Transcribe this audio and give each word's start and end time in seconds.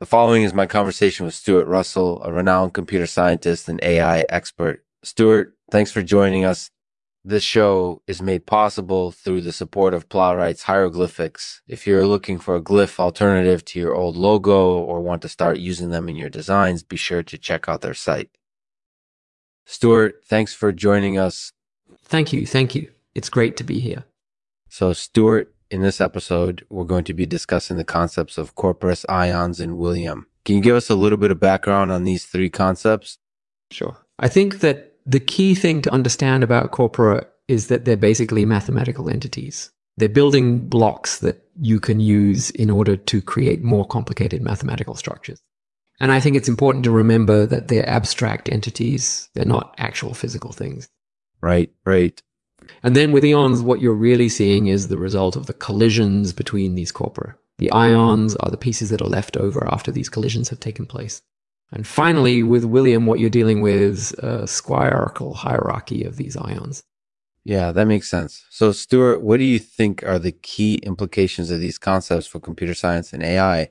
The 0.00 0.06
following 0.06 0.44
is 0.44 0.54
my 0.54 0.66
conversation 0.66 1.26
with 1.26 1.34
Stuart 1.34 1.66
Russell, 1.66 2.22
a 2.22 2.32
renowned 2.32 2.72
computer 2.72 3.06
scientist 3.06 3.68
and 3.68 3.82
AI 3.82 4.24
expert. 4.28 4.84
Stuart, 5.02 5.54
thanks 5.72 5.90
for 5.90 6.02
joining 6.02 6.44
us. 6.44 6.70
This 7.24 7.42
show 7.42 8.00
is 8.06 8.22
made 8.22 8.46
possible 8.46 9.10
through 9.10 9.40
the 9.40 9.50
support 9.50 9.94
of 9.94 10.08
Plowright's 10.08 10.62
hieroglyphics. 10.62 11.62
If 11.66 11.84
you're 11.84 12.06
looking 12.06 12.38
for 12.38 12.54
a 12.54 12.62
glyph 12.62 13.00
alternative 13.00 13.64
to 13.66 13.80
your 13.80 13.92
old 13.92 14.16
logo 14.16 14.78
or 14.78 15.00
want 15.00 15.20
to 15.22 15.28
start 15.28 15.58
using 15.58 15.90
them 15.90 16.08
in 16.08 16.14
your 16.14 16.30
designs, 16.30 16.84
be 16.84 16.96
sure 16.96 17.24
to 17.24 17.36
check 17.36 17.68
out 17.68 17.80
their 17.80 17.92
site. 17.92 18.30
Stuart, 19.66 20.20
thanks 20.24 20.54
for 20.54 20.70
joining 20.70 21.18
us. 21.18 21.52
Thank 22.04 22.32
you. 22.32 22.46
Thank 22.46 22.76
you. 22.76 22.88
It's 23.16 23.28
great 23.28 23.56
to 23.56 23.64
be 23.64 23.80
here. 23.80 24.04
So, 24.68 24.92
Stuart, 24.92 25.52
in 25.70 25.82
this 25.82 26.00
episode, 26.00 26.64
we're 26.68 26.84
going 26.84 27.04
to 27.04 27.14
be 27.14 27.26
discussing 27.26 27.76
the 27.76 27.84
concepts 27.84 28.38
of 28.38 28.54
corpus, 28.54 29.04
ions, 29.08 29.60
and 29.60 29.78
William. 29.78 30.26
Can 30.44 30.56
you 30.56 30.62
give 30.62 30.76
us 30.76 30.88
a 30.88 30.94
little 30.94 31.18
bit 31.18 31.30
of 31.30 31.40
background 31.40 31.92
on 31.92 32.04
these 32.04 32.24
three 32.24 32.48
concepts? 32.48 33.18
Sure. 33.70 33.98
I 34.18 34.28
think 34.28 34.60
that 34.60 34.94
the 35.04 35.20
key 35.20 35.54
thing 35.54 35.82
to 35.82 35.92
understand 35.92 36.42
about 36.42 36.70
corpora 36.70 37.26
is 37.48 37.68
that 37.68 37.84
they're 37.84 37.96
basically 37.96 38.44
mathematical 38.44 39.08
entities. 39.08 39.70
They're 39.96 40.08
building 40.08 40.58
blocks 40.58 41.18
that 41.18 41.44
you 41.60 41.80
can 41.80 42.00
use 42.00 42.50
in 42.50 42.70
order 42.70 42.96
to 42.96 43.20
create 43.20 43.62
more 43.62 43.86
complicated 43.86 44.42
mathematical 44.42 44.94
structures. 44.94 45.40
And 46.00 46.12
I 46.12 46.20
think 46.20 46.36
it's 46.36 46.48
important 46.48 46.84
to 46.84 46.90
remember 46.90 47.46
that 47.46 47.68
they're 47.68 47.88
abstract 47.88 48.48
entities. 48.48 49.28
They're 49.34 49.44
not 49.44 49.74
actual 49.78 50.14
physical 50.14 50.52
things. 50.52 50.88
Right, 51.40 51.70
right. 51.84 52.22
And 52.82 52.94
then 52.94 53.12
with 53.12 53.24
ions, 53.24 53.62
what 53.62 53.80
you're 53.80 53.94
really 53.94 54.28
seeing 54.28 54.66
is 54.66 54.88
the 54.88 54.98
result 54.98 55.36
of 55.36 55.46
the 55.46 55.52
collisions 55.52 56.32
between 56.32 56.74
these 56.74 56.92
corpora. 56.92 57.36
The 57.58 57.70
ions 57.72 58.36
are 58.36 58.50
the 58.50 58.56
pieces 58.56 58.90
that 58.90 59.02
are 59.02 59.08
left 59.08 59.36
over 59.36 59.66
after 59.72 59.90
these 59.90 60.08
collisions 60.08 60.48
have 60.48 60.60
taken 60.60 60.86
place. 60.86 61.22
And 61.72 61.86
finally, 61.86 62.42
with 62.42 62.64
William, 62.64 63.06
what 63.06 63.20
you're 63.20 63.30
dealing 63.30 63.60
with 63.60 63.80
is 63.80 64.12
a 64.14 64.44
squircle 64.44 65.34
hierarchy 65.34 66.04
of 66.04 66.16
these 66.16 66.36
ions. 66.36 66.82
Yeah, 67.44 67.72
that 67.72 67.86
makes 67.86 68.08
sense. 68.08 68.44
So, 68.50 68.72
Stuart, 68.72 69.22
what 69.22 69.38
do 69.38 69.44
you 69.44 69.58
think 69.58 70.02
are 70.04 70.18
the 70.18 70.32
key 70.32 70.76
implications 70.76 71.50
of 71.50 71.60
these 71.60 71.78
concepts 71.78 72.26
for 72.26 72.40
computer 72.40 72.74
science 72.74 73.12
and 73.12 73.22
AI? 73.22 73.70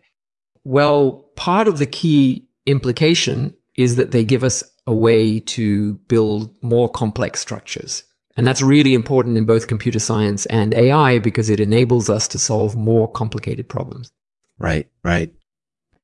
Well, 0.63 1.29
part 1.35 1.67
of 1.67 1.77
the 1.77 1.85
key 1.85 2.47
implication 2.65 3.55
is 3.75 3.95
that 3.95 4.11
they 4.11 4.23
give 4.23 4.43
us 4.43 4.63
a 4.85 4.93
way 4.93 5.39
to 5.39 5.93
build 6.07 6.51
more 6.61 6.89
complex 6.89 7.39
structures. 7.39 8.03
And 8.37 8.45
that's 8.45 8.61
really 8.61 8.93
important 8.93 9.35
in 9.35 9.45
both 9.45 9.67
computer 9.67 9.99
science 9.99 10.45
and 10.45 10.73
AI 10.73 11.17
because 11.19 11.49
it 11.49 11.59
enables 11.59 12.09
us 12.09 12.27
to 12.29 12.39
solve 12.39 12.75
more 12.75 13.11
complicated 13.11 13.67
problems. 13.67 14.11
Right, 14.59 14.87
right. 15.03 15.33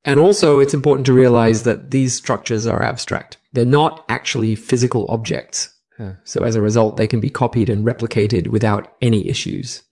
And 0.03 0.19
also, 0.19 0.59
it's 0.59 0.73
important 0.73 1.05
to 1.05 1.13
realize 1.13 1.63
that 1.63 1.91
these 1.91 2.15
structures 2.15 2.67
are 2.67 2.83
abstract. 2.83 3.37
They're 3.53 3.65
not 3.65 4.03
actually 4.09 4.55
physical 4.55 5.05
objects. 5.09 5.73
Uh, 5.99 6.13
so 6.23 6.43
as 6.43 6.55
a 6.55 6.61
result, 6.61 6.97
they 6.97 7.07
can 7.07 7.19
be 7.19 7.29
copied 7.29 7.69
and 7.69 7.85
replicated 7.85 8.47
without 8.47 8.93
any 9.01 9.27
issues. 9.29 9.83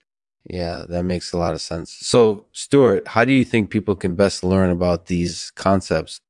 Yeah, 0.50 0.84
that 0.88 1.04
makes 1.04 1.32
a 1.32 1.38
lot 1.38 1.54
of 1.54 1.60
sense. 1.60 1.96
So, 2.00 2.46
Stuart, 2.52 3.08
how 3.08 3.24
do 3.24 3.32
you 3.32 3.44
think 3.44 3.70
people 3.70 3.94
can 3.94 4.16
best 4.16 4.42
learn 4.42 4.70
about 4.70 5.06
these 5.06 5.52
concepts? 5.52 6.20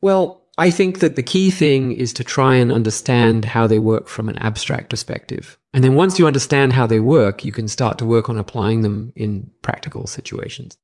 Well, 0.00 0.47
I 0.58 0.72
think 0.72 0.98
that 0.98 1.14
the 1.14 1.22
key 1.22 1.52
thing 1.52 1.92
is 1.92 2.12
to 2.14 2.24
try 2.24 2.56
and 2.56 2.72
understand 2.72 3.44
how 3.44 3.68
they 3.68 3.78
work 3.78 4.08
from 4.08 4.28
an 4.28 4.36
abstract 4.38 4.90
perspective. 4.90 5.56
And 5.72 5.84
then 5.84 5.94
once 5.94 6.18
you 6.18 6.26
understand 6.26 6.72
how 6.72 6.84
they 6.84 6.98
work, 6.98 7.44
you 7.44 7.52
can 7.52 7.68
start 7.68 7.96
to 7.98 8.04
work 8.04 8.28
on 8.28 8.36
applying 8.36 8.82
them 8.82 9.12
in 9.14 9.52
practical 9.62 10.08
situations. 10.08 10.76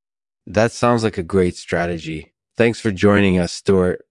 That 0.47 0.71
sounds 0.71 1.03
like 1.03 1.19
a 1.19 1.25
great 1.25 1.57
strategy. 1.57 2.35
Thanks 2.57 2.79
for 2.79 2.93
joining 2.93 3.37
us, 3.41 3.51
Stuart. 3.51 4.05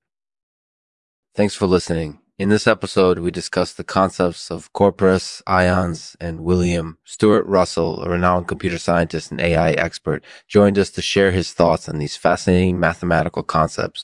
Thanks 1.34 1.56
for 1.56 1.66
listening. 1.66 2.20
In 2.38 2.50
this 2.50 2.68
episode, 2.68 3.20
we 3.20 3.32
discussed 3.32 3.78
the 3.78 3.86
concepts 3.86 4.52
of 4.52 4.74
corpus, 4.74 5.42
ions, 5.48 6.18
and 6.20 6.42
William. 6.42 6.98
Stuart 7.06 7.46
Russell, 7.46 8.04
a 8.04 8.10
renowned 8.10 8.50
computer 8.50 8.78
scientist 8.78 9.32
and 9.32 9.40
AI 9.40 9.72
expert, 9.72 10.26
joined 10.46 10.78
us 10.78 10.90
to 10.90 11.02
share 11.02 11.32
his 11.32 11.54
thoughts 11.54 11.88
on 11.88 12.00
these 12.00 12.18
fascinating 12.18 12.82
mathematical 12.82 13.44
concepts. 13.44 14.04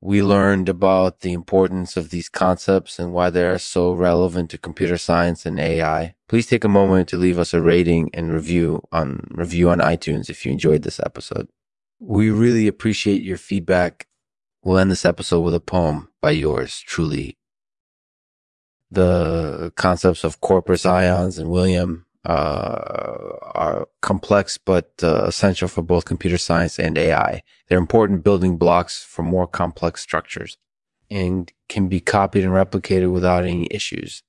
We 0.00 0.22
learned 0.22 0.68
about 0.68 1.20
the 1.20 1.32
importance 1.32 1.96
of 1.96 2.10
these 2.10 2.28
concepts 2.28 2.98
and 2.98 3.12
why 3.12 3.30
they 3.30 3.44
are 3.44 3.58
so 3.58 3.92
relevant 3.92 4.50
to 4.50 4.58
computer 4.58 4.98
science 4.98 5.46
and 5.46 5.58
AI. 5.58 6.14
Please 6.28 6.46
take 6.46 6.64
a 6.64 6.68
moment 6.68 7.08
to 7.08 7.16
leave 7.16 7.38
us 7.38 7.54
a 7.54 7.62
rating 7.62 8.10
and 8.12 8.32
review 8.32 8.82
on 8.92 9.26
review 9.30 9.70
on 9.70 9.78
iTunes 9.78 10.28
if 10.28 10.44
you 10.44 10.52
enjoyed 10.52 10.82
this 10.82 11.00
episode. 11.00 11.48
We 11.98 12.30
really 12.30 12.68
appreciate 12.68 13.22
your 13.22 13.38
feedback. 13.38 14.06
We'll 14.62 14.78
end 14.78 14.90
this 14.90 15.04
episode 15.04 15.40
with 15.40 15.54
a 15.54 15.60
poem 15.60 16.08
by 16.20 16.32
yours 16.32 16.80
truly. 16.80 17.38
The 18.90 19.72
concepts 19.76 20.24
of 20.24 20.40
corpus 20.40 20.84
ions 20.86 21.38
and 21.38 21.50
William 21.50 22.05
are 22.32 23.88
complex 24.02 24.58
but 24.58 24.92
uh, 25.02 25.24
essential 25.24 25.68
for 25.68 25.82
both 25.82 26.04
computer 26.04 26.38
science 26.38 26.78
and 26.78 26.98
AI. 26.98 27.42
They're 27.68 27.78
important 27.78 28.24
building 28.24 28.56
blocks 28.56 29.02
for 29.02 29.22
more 29.22 29.46
complex 29.46 30.00
structures 30.00 30.58
and 31.10 31.52
can 31.68 31.88
be 31.88 32.00
copied 32.00 32.44
and 32.44 32.52
replicated 32.52 33.12
without 33.12 33.44
any 33.44 33.68
issues. 33.70 34.22